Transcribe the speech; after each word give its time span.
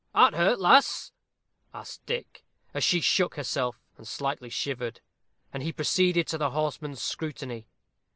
"Art 0.15 0.33
hurt, 0.33 0.59
lass?" 0.59 1.11
asked 1.75 2.07
Dick, 2.07 2.43
as 2.73 2.83
she 2.83 3.01
shook 3.01 3.35
herself, 3.35 3.79
and 3.97 4.07
slightly 4.07 4.49
shivered. 4.49 4.99
And 5.53 5.61
he 5.61 5.71
proceeded 5.71 6.25
to 6.29 6.39
the 6.39 6.49
horseman's 6.49 7.03
scrutiny. 7.03 7.67